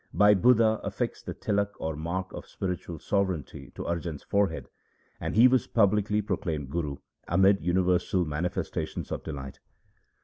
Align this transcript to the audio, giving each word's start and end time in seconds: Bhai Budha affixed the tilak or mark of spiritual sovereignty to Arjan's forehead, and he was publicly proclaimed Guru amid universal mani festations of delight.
Bhai 0.15 0.33
Budha 0.33 0.79
affixed 0.83 1.27
the 1.27 1.35
tilak 1.35 1.73
or 1.79 1.95
mark 1.95 2.33
of 2.33 2.47
spiritual 2.47 2.97
sovereignty 2.97 3.71
to 3.75 3.83
Arjan's 3.83 4.23
forehead, 4.23 4.67
and 5.19 5.35
he 5.35 5.47
was 5.47 5.67
publicly 5.67 6.23
proclaimed 6.23 6.71
Guru 6.71 6.97
amid 7.27 7.61
universal 7.61 8.25
mani 8.25 8.49
festations 8.49 9.11
of 9.11 9.21
delight. 9.21 9.59